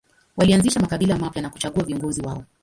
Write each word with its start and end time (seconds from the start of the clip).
Walianzisha 0.37 0.79
makabila 0.79 1.17
mapya 1.17 1.41
na 1.41 1.49
kuchagua 1.49 1.83
viongozi 1.83 2.21
wao. 2.21 2.43